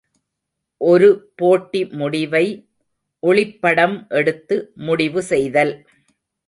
[0.81, 2.43] ஒரு போட்டி முடிவை
[3.23, 4.55] ஒளிப்படம் எடுத்து
[4.87, 5.73] முடிவு செய்தல்.